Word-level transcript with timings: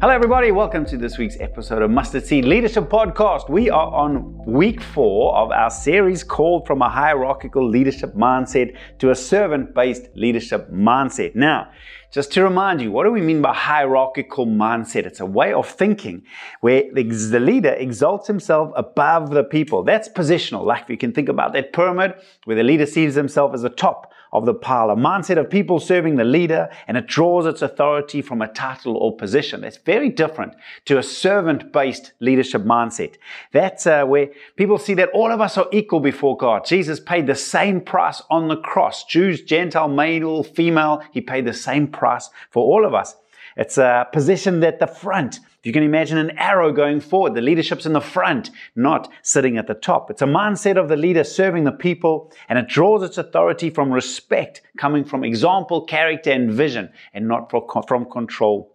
Hello, 0.00 0.12
everybody. 0.12 0.50
Welcome 0.50 0.84
to 0.86 0.98
this 0.98 1.18
week's 1.18 1.36
episode 1.38 1.80
of 1.80 1.90
Mustard 1.90 2.26
Seed 2.26 2.44
Leadership 2.44 2.90
Podcast. 2.90 3.48
We 3.48 3.70
are 3.70 3.86
on 3.94 4.44
week 4.44 4.82
four 4.82 5.34
of 5.36 5.52
our 5.52 5.70
series 5.70 6.24
called 6.24 6.66
From 6.66 6.82
a 6.82 6.90
Hierarchical 6.90 7.66
Leadership 7.66 8.12
Mindset 8.14 8.76
to 8.98 9.10
a 9.10 9.14
Servant 9.14 9.72
Based 9.72 10.08
Leadership 10.16 10.68
Mindset. 10.70 11.36
Now, 11.36 11.70
just 12.12 12.32
to 12.32 12.42
remind 12.42 12.82
you, 12.82 12.90
what 12.90 13.04
do 13.04 13.12
we 13.12 13.20
mean 13.20 13.40
by 13.40 13.54
hierarchical 13.54 14.46
mindset? 14.46 15.06
It's 15.06 15.20
a 15.20 15.26
way 15.26 15.52
of 15.52 15.68
thinking 15.68 16.24
where 16.60 16.82
the 16.92 17.40
leader 17.40 17.72
exalts 17.72 18.26
himself 18.26 18.72
above 18.76 19.30
the 19.30 19.44
people. 19.44 19.84
That's 19.84 20.08
positional. 20.08 20.64
Like 20.64 20.88
you 20.88 20.96
can 20.96 21.12
think 21.12 21.28
about 21.28 21.52
that 21.54 21.72
pyramid 21.72 22.14
where 22.44 22.56
the 22.56 22.62
leader 22.62 22.86
sees 22.86 23.14
himself 23.14 23.54
as 23.54 23.62
the 23.62 23.70
top 23.70 24.12
of 24.34 24.44
the 24.44 24.52
pile, 24.52 24.90
a 24.90 24.96
mindset 24.96 25.38
of 25.38 25.48
people 25.48 25.78
serving 25.78 26.16
the 26.16 26.24
leader, 26.24 26.68
and 26.88 26.96
it 26.96 27.06
draws 27.06 27.46
its 27.46 27.62
authority 27.62 28.20
from 28.20 28.42
a 28.42 28.48
title 28.48 28.96
or 28.96 29.16
position. 29.16 29.60
That's 29.60 29.78
very 29.78 30.10
different 30.10 30.54
to 30.86 30.98
a 30.98 31.02
servant 31.02 31.72
based 31.72 32.12
leadership 32.20 32.64
mindset. 32.64 33.14
That's 33.52 33.86
uh, 33.86 34.04
where 34.04 34.30
people 34.56 34.76
see 34.76 34.94
that 34.94 35.10
all 35.14 35.30
of 35.30 35.40
us 35.40 35.56
are 35.56 35.68
equal 35.72 36.00
before 36.00 36.36
God. 36.36 36.66
Jesus 36.66 36.98
paid 36.98 37.26
the 37.26 37.36
same 37.36 37.80
price 37.80 38.20
on 38.28 38.48
the 38.48 38.56
cross. 38.56 39.04
Jews, 39.04 39.42
Gentile, 39.42 39.88
male, 39.88 40.42
female, 40.42 41.02
he 41.12 41.20
paid 41.20 41.46
the 41.46 41.54
same 41.54 41.86
price 41.86 42.28
for 42.50 42.64
all 42.64 42.84
of 42.84 42.92
us. 42.92 43.14
It's 43.56 43.78
a 43.78 44.06
position 44.12 44.62
at 44.64 44.80
the 44.80 44.86
front. 44.86 45.36
If 45.36 45.66
you 45.66 45.72
can 45.72 45.82
imagine 45.82 46.18
an 46.18 46.36
arrow 46.38 46.72
going 46.72 47.00
forward, 47.00 47.34
the 47.34 47.40
leadership's 47.40 47.86
in 47.86 47.92
the 47.92 48.00
front, 48.00 48.50
not 48.74 49.10
sitting 49.22 49.56
at 49.56 49.66
the 49.66 49.74
top. 49.74 50.10
It's 50.10 50.22
a 50.22 50.26
mindset 50.26 50.76
of 50.76 50.88
the 50.88 50.96
leader 50.96 51.24
serving 51.24 51.64
the 51.64 51.72
people, 51.72 52.32
and 52.48 52.58
it 52.58 52.68
draws 52.68 53.02
its 53.02 53.16
authority 53.16 53.70
from 53.70 53.92
respect, 53.92 54.60
coming 54.76 55.04
from 55.04 55.24
example, 55.24 55.84
character, 55.84 56.32
and 56.32 56.52
vision, 56.52 56.90
and 57.14 57.28
not 57.28 57.50
from 57.50 58.10
control 58.10 58.73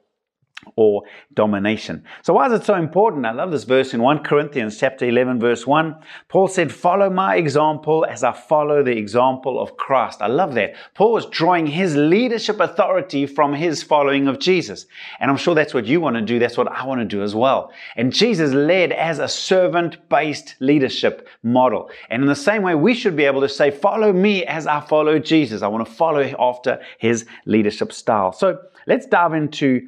or 0.75 1.03
domination. 1.33 2.03
So 2.21 2.33
why 2.33 2.47
is 2.47 2.53
it 2.53 2.65
so 2.65 2.75
important? 2.75 3.25
I 3.25 3.31
love 3.31 3.51
this 3.51 3.63
verse 3.63 3.93
in 3.93 4.01
1 4.01 4.19
Corinthians 4.19 4.79
chapter 4.79 5.05
11 5.05 5.39
verse 5.39 5.65
1. 5.65 5.95
Paul 6.27 6.47
said, 6.47 6.71
"Follow 6.71 7.09
my 7.09 7.35
example 7.35 8.05
as 8.09 8.23
I 8.23 8.31
follow 8.31 8.83
the 8.83 8.97
example 8.97 9.59
of 9.59 9.77
Christ." 9.77 10.21
I 10.21 10.27
love 10.27 10.53
that. 10.55 10.75
Paul 10.93 11.13
was 11.13 11.25
drawing 11.27 11.67
his 11.67 11.95
leadership 11.95 12.59
authority 12.59 13.25
from 13.25 13.53
his 13.53 13.83
following 13.83 14.27
of 14.27 14.39
Jesus. 14.39 14.85
And 15.19 15.31
I'm 15.31 15.37
sure 15.37 15.55
that's 15.55 15.73
what 15.73 15.85
you 15.85 16.01
want 16.01 16.15
to 16.15 16.21
do. 16.21 16.39
That's 16.39 16.57
what 16.57 16.71
I 16.71 16.85
want 16.85 17.01
to 17.01 17.05
do 17.05 17.23
as 17.23 17.35
well. 17.35 17.71
And 17.95 18.13
Jesus 18.13 18.53
led 18.53 18.91
as 18.91 19.19
a 19.19 19.27
servant-based 19.27 20.55
leadership 20.59 21.27
model. 21.43 21.89
And 22.09 22.21
in 22.21 22.27
the 22.27 22.35
same 22.35 22.63
way, 22.63 22.75
we 22.75 22.93
should 22.93 23.15
be 23.15 23.25
able 23.25 23.41
to 23.41 23.49
say, 23.49 23.71
"Follow 23.71 24.11
me 24.13 24.45
as 24.45 24.67
I 24.67 24.81
follow 24.81 25.19
Jesus." 25.19 25.61
I 25.61 25.67
want 25.67 25.85
to 25.85 25.91
follow 25.91 26.23
after 26.39 26.79
his 26.97 27.25
leadership 27.45 27.91
style. 27.91 28.31
So, 28.31 28.57
let's 28.87 29.05
dive 29.05 29.33
into 29.33 29.87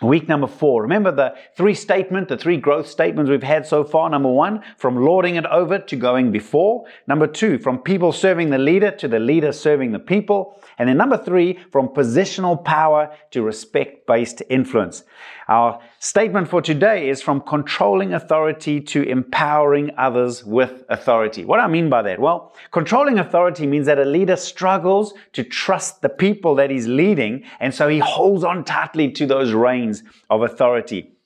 Week 0.00 0.28
number 0.28 0.46
four. 0.46 0.82
Remember 0.82 1.10
the 1.10 1.34
three 1.56 1.74
statement, 1.74 2.28
the 2.28 2.36
three 2.36 2.56
growth 2.56 2.86
statements 2.86 3.28
we've 3.28 3.42
had 3.42 3.66
so 3.66 3.82
far. 3.82 4.08
Number 4.08 4.30
one, 4.30 4.62
from 4.76 4.96
lording 4.96 5.34
it 5.34 5.46
over 5.46 5.80
to 5.80 5.96
going 5.96 6.30
before. 6.30 6.84
Number 7.08 7.26
two, 7.26 7.58
from 7.58 7.78
people 7.78 8.12
serving 8.12 8.50
the 8.50 8.58
leader 8.58 8.92
to 8.92 9.08
the 9.08 9.18
leader 9.18 9.50
serving 9.50 9.90
the 9.90 9.98
people. 9.98 10.62
And 10.78 10.88
then 10.88 10.98
number 10.98 11.18
three, 11.18 11.58
from 11.72 11.88
positional 11.88 12.64
power 12.64 13.12
to 13.32 13.42
respect 13.42 14.06
based 14.06 14.40
influence. 14.48 15.02
Our 15.48 15.80
statement 15.98 16.46
for 16.48 16.60
today 16.60 17.08
is 17.08 17.22
from 17.22 17.40
controlling 17.40 18.12
authority 18.12 18.82
to 18.82 19.02
empowering 19.08 19.90
others 19.96 20.44
with 20.44 20.84
authority. 20.90 21.46
What 21.46 21.56
do 21.56 21.62
I 21.62 21.68
mean 21.68 21.88
by 21.88 22.02
that? 22.02 22.20
Well, 22.20 22.54
controlling 22.70 23.18
authority 23.18 23.66
means 23.66 23.86
that 23.86 23.98
a 23.98 24.04
leader 24.04 24.36
struggles 24.36 25.14
to 25.32 25.42
trust 25.42 26.02
the 26.02 26.10
people 26.10 26.54
that 26.56 26.68
he's 26.68 26.86
leading, 26.86 27.44
and 27.60 27.74
so 27.74 27.88
he 27.88 27.98
holds 27.98 28.44
on 28.44 28.62
tightly 28.62 29.10
to 29.12 29.26
those 29.26 29.52
reins 29.52 29.87
of 30.30 30.42
authority. 30.42 31.17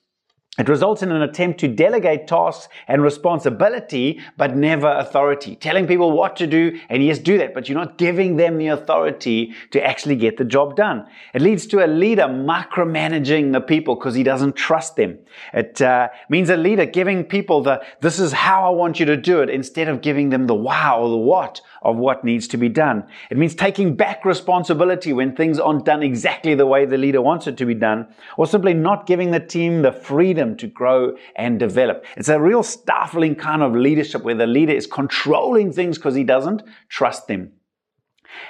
It 0.59 0.69
results 0.69 1.01
in 1.01 1.11
an 1.11 1.23
attempt 1.23 1.59
to 1.61 1.67
delegate 1.67 2.27
tasks 2.27 2.67
and 2.87 3.01
responsibility, 3.01 4.21
but 4.37 4.55
never 4.55 4.87
authority. 4.87 5.55
Telling 5.55 5.87
people 5.87 6.11
what 6.11 6.35
to 6.35 6.45
do, 6.45 6.79
and 6.89 7.03
yes, 7.03 7.17
do 7.17 7.39
that, 7.39 7.55
but 7.55 7.67
you're 7.67 7.77
not 7.77 7.97
giving 7.97 8.35
them 8.35 8.59
the 8.59 8.67
authority 8.67 9.55
to 9.71 9.83
actually 9.83 10.15
get 10.15 10.37
the 10.37 10.45
job 10.45 10.75
done. 10.75 11.07
It 11.33 11.41
leads 11.41 11.65
to 11.67 11.83
a 11.83 11.87
leader 11.87 12.25
micromanaging 12.25 13.51
the 13.51 13.61
people 13.61 13.95
because 13.95 14.13
he 14.13 14.21
doesn't 14.21 14.55
trust 14.55 14.95
them. 14.95 15.17
It 15.55 15.81
uh, 15.81 16.09
means 16.29 16.51
a 16.51 16.57
leader 16.57 16.85
giving 16.85 17.23
people 17.23 17.63
the, 17.63 17.83
this 18.01 18.19
is 18.19 18.31
how 18.31 18.67
I 18.67 18.69
want 18.69 18.99
you 18.99 19.07
to 19.07 19.17
do 19.17 19.41
it, 19.41 19.49
instead 19.49 19.87
of 19.87 20.01
giving 20.01 20.29
them 20.29 20.45
the 20.45 20.53
wow 20.53 21.01
or 21.01 21.09
the 21.09 21.17
what 21.17 21.61
of 21.81 21.97
what 21.97 22.23
needs 22.23 22.47
to 22.49 22.57
be 22.57 22.69
done. 22.69 23.05
It 23.31 23.37
means 23.37 23.55
taking 23.55 23.95
back 23.95 24.23
responsibility 24.23 25.13
when 25.13 25.35
things 25.35 25.57
aren't 25.57 25.83
done 25.83 26.03
exactly 26.03 26.53
the 26.53 26.67
way 26.67 26.85
the 26.85 26.99
leader 26.99 27.23
wants 27.23 27.47
it 27.47 27.57
to 27.57 27.65
be 27.65 27.73
done, 27.73 28.13
or 28.37 28.45
simply 28.45 28.75
not 28.75 29.07
giving 29.07 29.31
the 29.31 29.39
team 29.39 29.81
the 29.81 29.91
freedom 29.91 30.42
to 30.57 30.67
grow 30.67 31.15
and 31.35 31.59
develop. 31.59 32.05
It's 32.17 32.29
a 32.29 32.39
real 32.39 32.63
stifling 32.63 33.35
kind 33.35 33.61
of 33.61 33.73
leadership 33.75 34.23
where 34.23 34.35
the 34.35 34.47
leader 34.47 34.73
is 34.73 34.87
controlling 34.87 35.71
things 35.71 35.97
because 35.97 36.15
he 36.15 36.23
doesn't 36.23 36.63
trust 36.89 37.27
them. 37.27 37.51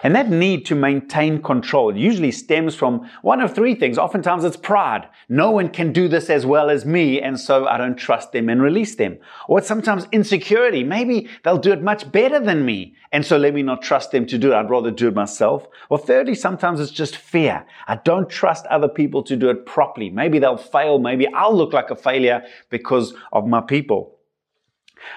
And 0.03 0.15
that 0.15 0.29
need 0.29 0.65
to 0.65 0.75
maintain 0.75 1.41
control 1.41 1.95
usually 1.95 2.31
stems 2.31 2.75
from 2.75 3.09
one 3.21 3.41
of 3.41 3.53
three 3.53 3.75
things. 3.75 3.97
Oftentimes 3.97 4.43
it's 4.43 4.57
pride. 4.57 5.07
No 5.29 5.51
one 5.51 5.69
can 5.69 5.93
do 5.93 6.07
this 6.07 6.29
as 6.29 6.45
well 6.45 6.69
as 6.69 6.85
me, 6.85 7.21
and 7.21 7.39
so 7.39 7.67
I 7.67 7.77
don't 7.77 7.95
trust 7.95 8.31
them 8.31 8.49
and 8.49 8.61
release 8.61 8.95
them. 8.95 9.17
Or 9.47 9.59
it's 9.59 9.67
sometimes 9.67 10.07
insecurity. 10.11 10.83
Maybe 10.83 11.29
they'll 11.43 11.57
do 11.57 11.71
it 11.71 11.81
much 11.81 12.11
better 12.11 12.39
than 12.39 12.65
me, 12.65 12.95
and 13.11 13.25
so 13.25 13.37
let 13.37 13.53
me 13.53 13.61
not 13.61 13.81
trust 13.81 14.11
them 14.11 14.25
to 14.27 14.37
do 14.37 14.51
it. 14.51 14.55
I'd 14.55 14.69
rather 14.69 14.91
do 14.91 15.07
it 15.07 15.15
myself. 15.15 15.67
Or 15.89 15.97
thirdly, 15.97 16.35
sometimes 16.35 16.79
it's 16.79 16.91
just 16.91 17.15
fear. 17.15 17.65
I 17.87 17.95
don't 17.95 18.29
trust 18.29 18.65
other 18.67 18.89
people 18.89 19.23
to 19.23 19.35
do 19.35 19.49
it 19.49 19.65
properly. 19.65 20.09
Maybe 20.09 20.39
they'll 20.39 20.57
fail. 20.57 20.99
Maybe 20.99 21.27
I'll 21.27 21.55
look 21.55 21.73
like 21.73 21.89
a 21.89 21.95
failure 21.95 22.43
because 22.69 23.13
of 23.31 23.47
my 23.47 23.61
people. 23.61 24.17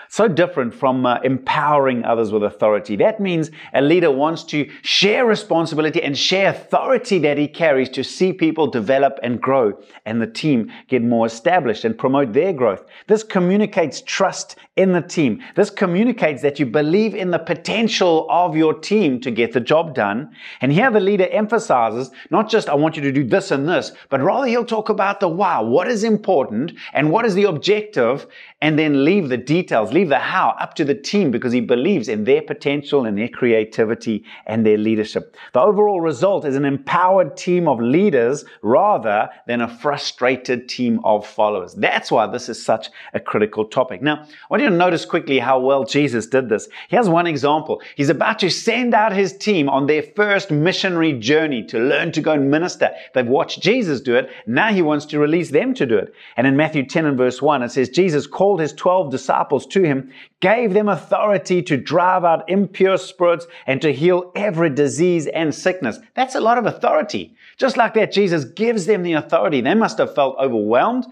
So 0.08 0.28
different 0.28 0.74
from 0.74 1.04
uh, 1.06 1.18
empowering 1.24 2.04
others 2.04 2.32
with 2.32 2.42
authority. 2.42 2.96
That 2.96 3.20
means 3.20 3.50
a 3.74 3.82
leader 3.82 4.10
wants 4.10 4.44
to 4.44 4.70
share 4.82 5.26
responsibility 5.26 6.02
and 6.02 6.16
share 6.16 6.50
authority 6.50 7.18
that 7.20 7.38
he 7.38 7.48
carries 7.48 7.88
to 7.90 8.04
see 8.04 8.32
people 8.32 8.66
develop 8.66 9.18
and 9.22 9.40
grow 9.40 9.78
and 10.04 10.20
the 10.20 10.26
team 10.26 10.72
get 10.88 11.02
more 11.02 11.26
established 11.26 11.84
and 11.84 11.98
promote 11.98 12.32
their 12.32 12.52
growth. 12.52 12.84
This 13.06 13.22
communicates 13.22 14.00
trust 14.02 14.56
in 14.76 14.92
the 14.92 15.00
team. 15.00 15.42
This 15.54 15.70
communicates 15.70 16.42
that 16.42 16.58
you 16.58 16.66
believe 16.66 17.14
in 17.14 17.30
the 17.30 17.38
potential 17.38 18.26
of 18.28 18.56
your 18.56 18.74
team 18.74 19.20
to 19.20 19.30
get 19.30 19.52
the 19.52 19.60
job 19.60 19.94
done. 19.94 20.30
And 20.60 20.72
here 20.72 20.90
the 20.90 21.00
leader 21.00 21.26
emphasizes 21.28 22.10
not 22.30 22.50
just, 22.50 22.68
I 22.68 22.74
want 22.74 22.96
you 22.96 23.02
to 23.02 23.12
do 23.12 23.24
this 23.24 23.50
and 23.50 23.68
this, 23.68 23.92
but 24.10 24.20
rather 24.20 24.46
he'll 24.46 24.64
talk 24.64 24.88
about 24.88 25.20
the 25.20 25.28
wow, 25.28 25.62
what 25.62 25.88
is 25.88 26.04
important 26.04 26.72
and 26.92 27.10
what 27.10 27.24
is 27.24 27.34
the 27.34 27.44
objective, 27.44 28.26
and 28.60 28.78
then 28.78 29.04
leave 29.04 29.28
the 29.28 29.36
details, 29.36 29.75
leave 29.84 30.08
the 30.08 30.18
how 30.18 30.56
up 30.60 30.74
to 30.74 30.84
the 30.84 30.94
team 30.94 31.30
because 31.30 31.52
he 31.52 31.60
believes 31.60 32.08
in 32.08 32.24
their 32.24 32.42
potential 32.42 33.04
and 33.06 33.16
their 33.16 33.28
creativity 33.28 34.24
and 34.46 34.66
their 34.66 34.76
leadership. 34.76 35.36
The 35.52 35.60
overall 35.60 36.00
result 36.00 36.44
is 36.44 36.56
an 36.56 36.64
empowered 36.64 37.36
team 37.36 37.68
of 37.68 37.80
leaders 37.80 38.44
rather 38.62 39.28
than 39.46 39.60
a 39.60 39.68
frustrated 39.68 40.68
team 40.68 41.00
of 41.04 41.26
followers. 41.26 41.74
That's 41.74 42.10
why 42.10 42.26
this 42.26 42.48
is 42.48 42.64
such 42.64 42.88
a 43.14 43.20
critical 43.20 43.64
topic. 43.64 44.02
Now, 44.02 44.22
I 44.22 44.26
want 44.50 44.62
you 44.62 44.70
to 44.70 44.74
notice 44.74 45.04
quickly 45.04 45.38
how 45.38 45.60
well 45.60 45.84
Jesus 45.84 46.26
did 46.26 46.48
this. 46.48 46.68
Here's 46.88 47.08
one 47.08 47.26
example. 47.26 47.82
He's 47.94 48.08
about 48.08 48.38
to 48.40 48.50
send 48.50 48.94
out 48.94 49.12
his 49.12 49.36
team 49.36 49.68
on 49.68 49.86
their 49.86 50.02
first 50.02 50.50
missionary 50.50 51.12
journey 51.12 51.62
to 51.66 51.78
learn 51.78 52.10
to 52.12 52.20
go 52.20 52.32
and 52.32 52.50
minister. 52.50 52.90
They've 53.14 53.26
watched 53.26 53.62
Jesus 53.62 54.00
do 54.00 54.16
it. 54.16 54.30
Now 54.46 54.72
he 54.72 54.82
wants 54.82 55.06
to 55.06 55.18
release 55.18 55.50
them 55.50 55.74
to 55.74 55.86
do 55.86 55.98
it. 55.98 56.12
And 56.36 56.46
in 56.46 56.56
Matthew 56.56 56.84
10 56.84 57.06
and 57.06 57.16
verse 57.18 57.40
1, 57.40 57.62
it 57.62 57.70
says, 57.70 57.88
Jesus 57.90 58.26
called 58.26 58.46
called 58.56 58.60
his 58.60 58.72
12 58.74 59.10
disciples 59.10 59.65
to 59.66 59.82
him, 59.82 60.12
gave 60.40 60.74
them 60.74 60.88
authority 60.88 61.62
to 61.62 61.76
drive 61.76 62.24
out 62.24 62.48
impure 62.48 62.98
spirits 62.98 63.46
and 63.66 63.82
to 63.82 63.92
heal 63.92 64.32
every 64.34 64.70
disease 64.70 65.26
and 65.26 65.54
sickness. 65.54 65.98
That's 66.14 66.34
a 66.34 66.40
lot 66.40 66.58
of 66.58 66.66
authority. 66.66 67.34
Just 67.56 67.76
like 67.76 67.94
that, 67.94 68.12
Jesus 68.12 68.44
gives 68.44 68.86
them 68.86 69.02
the 69.02 69.14
authority. 69.14 69.60
They 69.60 69.74
must 69.74 69.98
have 69.98 70.14
felt 70.14 70.36
overwhelmed. 70.38 71.06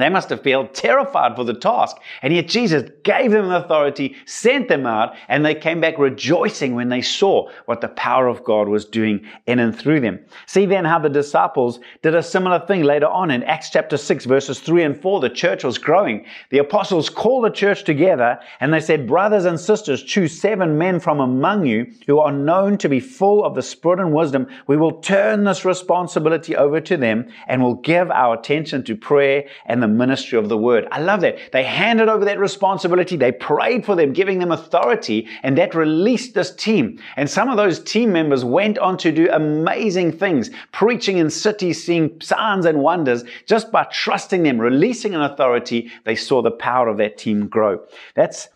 They 0.00 0.08
must 0.08 0.30
have 0.30 0.42
felt 0.42 0.74
terrified 0.74 1.36
for 1.36 1.44
the 1.44 1.54
task. 1.54 1.96
And 2.22 2.34
yet 2.34 2.48
Jesus 2.48 2.90
gave 3.04 3.30
them 3.30 3.50
authority, 3.50 4.16
sent 4.26 4.68
them 4.68 4.86
out, 4.86 5.14
and 5.28 5.44
they 5.44 5.54
came 5.54 5.80
back 5.80 5.98
rejoicing 5.98 6.74
when 6.74 6.88
they 6.88 7.02
saw 7.02 7.48
what 7.66 7.80
the 7.80 7.88
power 7.88 8.28
of 8.28 8.44
God 8.44 8.68
was 8.68 8.84
doing 8.84 9.26
in 9.46 9.58
and 9.58 9.76
through 9.76 10.00
them. 10.00 10.20
See 10.46 10.66
then 10.66 10.84
how 10.84 10.98
the 10.98 11.08
disciples 11.08 11.80
did 12.02 12.14
a 12.14 12.22
similar 12.22 12.64
thing 12.66 12.82
later 12.82 13.06
on 13.06 13.30
in 13.30 13.42
Acts 13.42 13.70
chapter 13.70 13.96
6, 13.96 14.24
verses 14.24 14.60
3 14.60 14.84
and 14.84 15.00
4. 15.00 15.20
The 15.20 15.30
church 15.30 15.64
was 15.64 15.78
growing. 15.78 16.24
The 16.50 16.58
apostles 16.58 17.08
called 17.08 17.44
the 17.44 17.50
church 17.50 17.84
together 17.84 18.38
and 18.60 18.72
they 18.72 18.80
said, 18.80 19.06
Brothers 19.06 19.44
and 19.44 19.58
sisters, 19.58 20.02
choose 20.02 20.40
seven 20.40 20.78
men 20.78 21.00
from 21.00 21.20
among 21.20 21.66
you 21.66 21.86
who 22.06 22.18
are 22.18 22.32
known 22.32 22.78
to 22.78 22.88
be 22.88 23.00
full 23.00 23.44
of 23.44 23.54
the 23.54 23.62
Spirit 23.62 24.00
and 24.00 24.12
wisdom. 24.12 24.46
We 24.66 24.76
will 24.76 25.00
turn 25.00 25.44
this 25.44 25.64
responsibility 25.64 26.56
over 26.56 26.80
to 26.80 26.96
them 26.96 27.28
and 27.46 27.62
will 27.62 27.74
give 27.74 28.10
our 28.10 28.34
attention 28.34 28.84
to 28.84 28.96
prayer 28.96 29.44
and 29.66 29.82
the 29.82 29.88
ministry 29.96 30.38
of 30.38 30.48
the 30.48 30.56
word. 30.56 30.86
I 30.90 31.00
love 31.00 31.20
that. 31.20 31.38
They 31.52 31.62
handed 31.62 32.08
over 32.08 32.24
that 32.24 32.38
responsibility. 32.38 33.16
They 33.16 33.32
prayed 33.32 33.84
for 33.84 33.96
them, 33.96 34.12
giving 34.12 34.38
them 34.38 34.52
authority, 34.52 35.28
and 35.42 35.56
that 35.58 35.74
released 35.74 36.34
this 36.34 36.54
team. 36.54 37.00
And 37.16 37.28
some 37.28 37.48
of 37.48 37.56
those 37.56 37.82
team 37.82 38.12
members 38.12 38.44
went 38.44 38.78
on 38.78 38.96
to 38.98 39.12
do 39.12 39.28
amazing 39.30 40.12
things, 40.12 40.50
preaching 40.72 41.18
in 41.18 41.30
cities, 41.30 41.84
seeing 41.84 42.20
signs 42.20 42.66
and 42.66 42.80
wonders 42.80 43.24
just 43.46 43.70
by 43.70 43.84
trusting 43.84 44.42
them, 44.42 44.60
releasing 44.60 45.14
an 45.14 45.22
authority. 45.22 45.90
They 46.04 46.16
saw 46.16 46.42
the 46.42 46.50
power 46.50 46.88
of 46.88 46.98
that 46.98 47.18
team 47.18 47.48
grow. 47.48 47.80
That's 48.14 48.48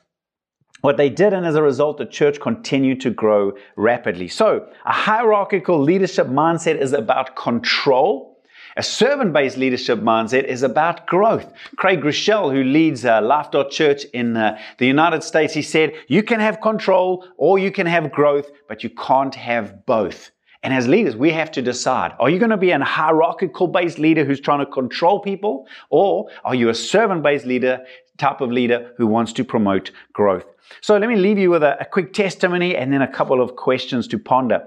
what 0.84 0.98
they 0.98 1.08
did, 1.08 1.32
and 1.32 1.46
as 1.46 1.54
a 1.54 1.62
result, 1.62 1.96
the 1.96 2.04
church 2.04 2.38
continued 2.40 3.00
to 3.00 3.10
grow 3.10 3.52
rapidly. 3.74 4.28
So, 4.28 4.68
a 4.84 4.92
hierarchical 4.92 5.80
leadership 5.80 6.26
mindset 6.26 6.78
is 6.78 6.92
about 6.92 7.36
control. 7.36 8.33
A 8.76 8.82
servant 8.82 9.32
based 9.32 9.56
leadership 9.56 10.00
mindset 10.00 10.44
is 10.44 10.64
about 10.64 11.06
growth. 11.06 11.52
Craig 11.76 12.00
Groeschel, 12.00 12.52
who 12.52 12.64
leads 12.64 13.04
uh, 13.04 13.22
Life 13.22 13.50
Church 13.70 14.04
in 14.06 14.36
uh, 14.36 14.58
the 14.78 14.86
United 14.86 15.22
States, 15.22 15.54
he 15.54 15.62
said, 15.62 15.92
You 16.08 16.24
can 16.24 16.40
have 16.40 16.60
control 16.60 17.24
or 17.36 17.60
you 17.60 17.70
can 17.70 17.86
have 17.86 18.10
growth, 18.10 18.50
but 18.68 18.82
you 18.82 18.90
can't 18.90 19.34
have 19.36 19.86
both. 19.86 20.32
And 20.64 20.74
as 20.74 20.88
leaders, 20.88 21.14
we 21.14 21.30
have 21.30 21.52
to 21.52 21.62
decide 21.62 22.14
are 22.18 22.28
you 22.28 22.38
going 22.40 22.50
to 22.50 22.56
be 22.56 22.72
a 22.72 22.82
hierarchical 22.82 23.68
based 23.68 24.00
leader 24.00 24.24
who's 24.24 24.40
trying 24.40 24.60
to 24.60 24.66
control 24.66 25.20
people, 25.20 25.68
or 25.90 26.28
are 26.44 26.54
you 26.56 26.68
a 26.68 26.74
servant 26.74 27.22
based 27.22 27.46
leader, 27.46 27.84
type 28.18 28.40
of 28.40 28.50
leader 28.50 28.92
who 28.96 29.06
wants 29.06 29.32
to 29.34 29.44
promote 29.44 29.92
growth? 30.12 30.46
So 30.80 30.96
let 30.96 31.08
me 31.08 31.16
leave 31.16 31.38
you 31.38 31.50
with 31.50 31.62
a, 31.62 31.80
a 31.80 31.84
quick 31.84 32.12
testimony 32.12 32.74
and 32.74 32.92
then 32.92 33.02
a 33.02 33.12
couple 33.12 33.40
of 33.40 33.54
questions 33.54 34.08
to 34.08 34.18
ponder. 34.18 34.66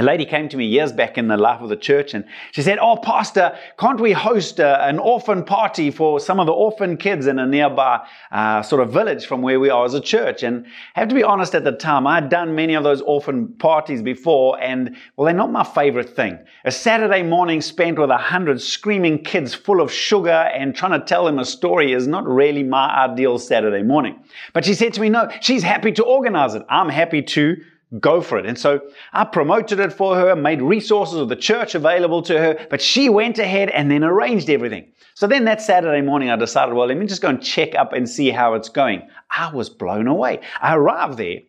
A 0.00 0.02
lady 0.04 0.24
came 0.24 0.48
to 0.50 0.56
me 0.56 0.64
years 0.64 0.92
back 0.92 1.18
in 1.18 1.26
the 1.26 1.36
life 1.36 1.60
of 1.60 1.70
the 1.70 1.76
church 1.76 2.14
and 2.14 2.24
she 2.52 2.62
said, 2.62 2.78
Oh, 2.80 2.96
Pastor, 2.96 3.58
can't 3.80 3.98
we 3.98 4.12
host 4.12 4.60
a, 4.60 4.86
an 4.86 5.00
orphan 5.00 5.44
party 5.44 5.90
for 5.90 6.20
some 6.20 6.38
of 6.38 6.46
the 6.46 6.52
orphan 6.52 6.96
kids 6.96 7.26
in 7.26 7.40
a 7.40 7.46
nearby 7.46 8.06
uh, 8.30 8.62
sort 8.62 8.80
of 8.80 8.92
village 8.92 9.26
from 9.26 9.42
where 9.42 9.58
we 9.58 9.70
are 9.70 9.84
as 9.84 9.94
a 9.94 10.00
church? 10.00 10.44
And 10.44 10.66
I 10.94 11.00
have 11.00 11.08
to 11.08 11.16
be 11.16 11.24
honest 11.24 11.56
at 11.56 11.64
the 11.64 11.72
time, 11.72 12.06
I'd 12.06 12.28
done 12.28 12.54
many 12.54 12.74
of 12.74 12.84
those 12.84 13.00
orphan 13.00 13.48
parties 13.54 14.00
before 14.00 14.62
and, 14.62 14.96
well, 15.16 15.24
they're 15.24 15.34
not 15.34 15.50
my 15.50 15.64
favorite 15.64 16.14
thing. 16.14 16.38
A 16.64 16.70
Saturday 16.70 17.24
morning 17.24 17.60
spent 17.60 17.98
with 17.98 18.10
a 18.10 18.18
hundred 18.18 18.62
screaming 18.62 19.24
kids 19.24 19.52
full 19.52 19.80
of 19.80 19.90
sugar 19.90 20.30
and 20.30 20.76
trying 20.76 20.98
to 20.98 21.04
tell 21.04 21.24
them 21.24 21.40
a 21.40 21.44
story 21.44 21.92
is 21.92 22.06
not 22.06 22.24
really 22.24 22.62
my 22.62 22.88
ideal 22.88 23.36
Saturday 23.36 23.82
morning. 23.82 24.22
But 24.52 24.64
she 24.64 24.74
said 24.74 24.94
to 24.94 25.00
me, 25.00 25.08
No, 25.08 25.28
she's 25.40 25.64
happy 25.64 25.90
to 25.90 26.04
organize 26.04 26.54
it. 26.54 26.62
I'm 26.68 26.88
happy 26.88 27.20
to 27.22 27.56
go 28.00 28.20
for 28.20 28.38
it. 28.38 28.46
And 28.46 28.58
so 28.58 28.80
I 29.12 29.24
promoted 29.24 29.80
it 29.80 29.92
for 29.92 30.16
her, 30.16 30.36
made 30.36 30.60
resources 30.60 31.18
of 31.18 31.28
the 31.28 31.36
church 31.36 31.74
available 31.74 32.22
to 32.22 32.38
her, 32.38 32.66
but 32.70 32.82
she 32.82 33.08
went 33.08 33.38
ahead 33.38 33.70
and 33.70 33.90
then 33.90 34.04
arranged 34.04 34.50
everything. 34.50 34.86
So 35.14 35.26
then 35.26 35.44
that 35.46 35.60
Saturday 35.60 36.00
morning, 36.00 36.30
I 36.30 36.36
decided, 36.36 36.74
well, 36.74 36.86
let 36.86 36.96
me 36.96 37.06
just 37.06 37.22
go 37.22 37.28
and 37.28 37.42
check 37.42 37.74
up 37.74 37.92
and 37.92 38.08
see 38.08 38.30
how 38.30 38.54
it's 38.54 38.68
going. 38.68 39.02
I 39.30 39.52
was 39.52 39.68
blown 39.68 40.06
away. 40.06 40.40
I 40.60 40.76
arrived 40.76 41.18
there. 41.18 41.40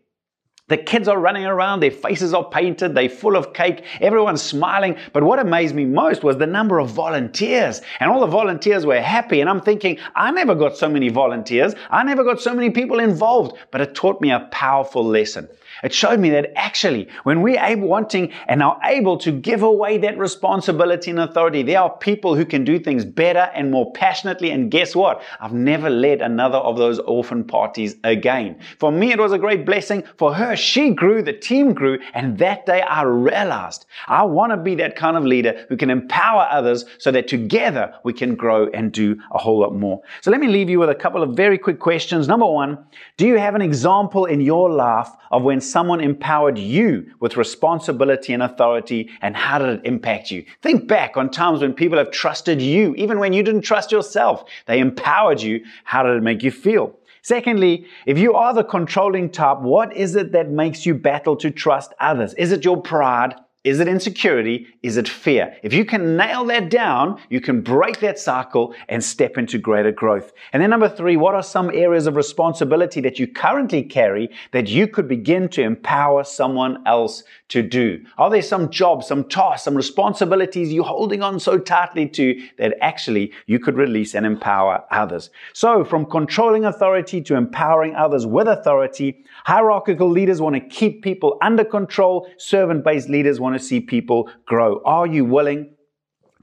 The 0.70 0.78
kids 0.78 1.08
are 1.08 1.20
running 1.20 1.46
around, 1.46 1.82
their 1.82 1.92
faces 1.92 2.34
are 2.34 2.48
painted, 2.48 2.96
they're 2.96 3.10
full 3.10 3.36
of 3.36 3.54
cake, 3.54 3.84
everyone's 4.00 4.42
smiling. 4.42 4.98
But 5.14 5.24
what 5.24 5.40
amazed 5.40 5.76
me 5.76 5.86
most 5.86 6.24
was 6.24 6.38
the 6.38 6.48
number 6.48 6.80
of 6.80 6.90
volunteers. 6.90 7.82
And 8.00 8.10
all 8.10 8.22
the 8.22 8.28
volunteers 8.28 8.86
were 8.86 9.02
happy. 9.02 9.42
And 9.42 9.50
I'm 9.50 9.62
thinking, 9.62 9.98
I 10.16 10.32
never 10.32 10.56
got 10.56 10.78
so 10.78 10.88
many 10.88 11.10
volunteers. 11.10 11.74
I 11.90 12.04
never 12.04 12.24
got 12.24 12.40
so 12.40 12.54
many 12.54 12.70
people 12.70 13.00
involved. 13.00 13.58
But 13.72 13.82
it 13.82 13.96
taught 13.96 14.22
me 14.22 14.32
a 14.32 14.48
powerful 14.52 15.04
lesson. 15.04 15.50
It 15.84 15.94
showed 15.94 16.20
me 16.20 16.30
that 16.32 16.52
actually, 16.56 17.08
when 17.24 17.42
we're 17.42 17.62
able, 17.62 17.88
wanting 17.88 18.32
and 18.48 18.62
are 18.62 18.80
able 18.84 19.18
to 19.20 19.32
give 19.32 19.64
away 19.64 19.98
that 20.00 20.18
responsibility 20.18 21.10
and 21.10 21.20
authority, 21.20 21.64
there 21.64 21.82
are 21.82 21.98
people 21.98 22.36
who 22.36 22.46
can 22.46 22.64
do 22.64 22.80
things 22.80 23.06
better 23.06 23.50
and 23.56 23.72
more 23.72 23.92
passionately. 23.94 24.52
And 24.52 24.70
guess 24.70 24.96
what? 24.96 25.22
I've 25.40 25.54
never 25.54 25.90
led 25.90 26.22
another 26.22 26.58
of 26.58 26.78
those 26.78 27.00
orphan 27.00 27.44
parties 27.44 27.96
again. 28.04 28.60
For 28.78 28.92
me, 28.92 29.12
it 29.12 29.20
was 29.20 29.32
a 29.32 29.38
great 29.38 29.66
blessing. 29.66 30.04
For 30.18 30.34
her, 30.34 30.56
she 30.60 30.92
grew, 30.92 31.22
the 31.22 31.34
team 31.34 31.74
grew, 31.74 32.00
and 32.14 32.38
that 32.40 32.66
day 32.66 32.82
I 32.82 33.04
realized 33.04 33.86
I 34.08 34.24
want 34.24 34.52
to 34.52 34.58
be 34.58 34.76
that 34.76 34.96
kind 34.96 35.18
of 35.18 35.26
leader 35.26 35.66
who 35.70 35.78
can 35.78 35.90
empower 35.90 36.48
others 36.52 36.86
so 36.98 37.12
that 37.12 37.28
together 37.28 37.94
we 38.04 38.14
can 38.14 38.36
grow 38.36 38.68
and 38.68 38.92
do 38.92 39.20
a 39.32 39.38
whole 39.38 39.60
lot 39.60 39.74
more. 39.74 40.02
So 40.22 40.32
let 40.32 40.40
me 40.40 40.48
leave 40.48 40.70
you 40.70 40.80
with 40.80 40.90
a 40.90 40.96
couple 40.96 41.24
of 41.24 41.36
very 41.36 41.58
quick 41.58 41.80
questions. 41.80 42.28
Number 42.28 42.46
one, 42.46 42.86
do 43.18 43.26
you 43.26 43.38
have 43.38 43.56
an 43.56 43.62
example 43.62 44.26
in 44.26 44.42
your 44.42 44.70
life 44.70 45.10
of 45.32 45.44
when 45.44 45.62
someone 45.62 46.02
empowered 46.02 46.58
you 46.58 47.12
with 47.20 47.38
responsibility 47.38 48.34
and 48.34 48.44
authority, 48.44 49.10
and 49.22 49.36
how 49.36 49.60
did 49.60 49.70
it 49.70 49.82
impact 49.86 50.32
you? 50.32 50.46
Think 50.62 50.88
back 50.88 51.18
on 51.18 51.30
times 51.30 51.62
when 51.62 51.74
people 51.74 51.98
have 51.98 52.12
trusted 52.12 52.62
you, 52.62 52.94
even 52.96 53.20
when 53.20 53.34
you 53.34 53.44
didn't 53.44 53.62
trust 53.62 53.92
yourself. 53.92 54.44
They 54.66 54.80
empowered 54.80 55.42
you. 55.42 55.64
How 55.84 56.04
did 56.04 56.18
it 56.18 56.24
make 56.24 56.44
you 56.44 56.52
feel? 56.52 56.99
Secondly, 57.22 57.86
if 58.06 58.18
you 58.18 58.34
are 58.34 58.54
the 58.54 58.64
controlling 58.64 59.30
type, 59.30 59.60
what 59.60 59.96
is 59.96 60.16
it 60.16 60.32
that 60.32 60.50
makes 60.50 60.86
you 60.86 60.94
battle 60.94 61.36
to 61.38 61.52
trust 61.52 61.94
others? 62.00 62.34
Is 62.36 62.52
it 62.52 62.66
your 62.66 62.82
pride? 62.82 63.36
Is 63.66 63.82
it 63.82 63.90
insecurity? 63.90 64.68
Is 64.84 64.96
it 64.96 65.10
fear? 65.10 65.54
If 65.64 65.74
you 65.74 65.84
can 65.84 66.16
nail 66.16 66.46
that 66.46 66.70
down, 66.70 67.20
you 67.30 67.42
can 67.42 67.60
break 67.60 68.00
that 68.00 68.18
cycle 68.18 68.74
and 68.88 69.04
step 69.04 69.38
into 69.38 69.58
greater 69.58 69.92
growth. 69.92 70.32
And 70.54 70.64
then 70.64 70.70
number 70.70 70.88
three, 70.88 71.18
what 71.18 71.36
are 71.36 71.44
some 71.44 71.70
areas 71.72 72.08
of 72.08 72.16
responsibility 72.16 73.02
that 73.02 73.20
you 73.20 73.28
currently 73.28 73.84
carry 73.84 74.30
that 74.54 74.70
you 74.70 74.88
could 74.88 75.10
begin 75.10 75.50
to 75.50 75.62
empower 75.62 76.24
someone 76.24 76.82
else 76.88 77.26
to 77.50 77.62
do? 77.62 78.06
Are 78.18 78.30
there 78.30 78.42
some 78.42 78.70
jobs, 78.70 79.08
some 79.08 79.26
tasks, 79.26 79.66
some 79.66 79.76
responsibilities 79.76 80.72
you're 80.72 80.86
holding 80.86 81.22
on 81.22 81.38
so 81.38 81.58
tightly 81.58 82.08
to 82.12 82.42
that 82.60 82.78
actually 82.80 83.34
you 83.46 83.60
could 83.60 83.76
release 83.76 84.16
and 84.16 84.26
empower 84.26 84.86
others? 84.90 85.32
So 85.52 85.84
from 85.84 86.06
controlling 86.06 86.64
authority 86.64 87.20
to 87.24 87.36
empowering 87.36 87.94
others 87.94 88.26
with 88.26 88.48
authority, 88.48 89.26
hierarchical 89.44 90.10
leaders 90.10 90.40
want 90.40 90.56
to 90.56 90.62
keep 90.62 91.04
people 91.04 91.38
under 91.42 91.66
control, 91.66 92.30
servant-based 92.38 93.10
leaders 93.10 93.38
want 93.42 93.49
want 93.50 93.62
to 93.62 93.68
see 93.68 93.80
people 93.80 94.30
grow. 94.46 94.82
Are 94.86 95.08
you 95.08 95.26
willing 95.26 95.76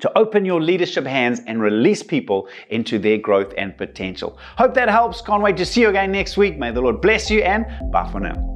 to 0.01 0.19
open 0.19 0.45
your 0.45 0.61
leadership 0.61 1.07
hands 1.07 1.41
and 1.47 1.61
release 1.61 2.03
people 2.03 2.49
into 2.69 2.99
their 2.99 3.19
growth 3.19 3.53
and 3.57 3.77
potential? 3.77 4.39
Hope 4.59 4.75
that 4.75 4.89
helps. 4.89 5.21
Can't 5.21 5.43
wait 5.43 5.57
to 5.57 5.67
see 5.67 5.83
you 5.83 5.89
again 5.89 6.13
next 6.13 6.37
week. 6.37 6.59
May 6.59 6.73
the 6.73 6.81
Lord 6.81 7.01
bless 7.01 7.31
you 7.31 7.41
and 7.43 7.65
bye 7.93 8.09
for 8.11 8.21
now. 8.21 8.56